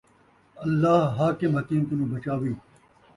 [0.63, 2.53] اللہ حاکم حکیم کنوں بچاوی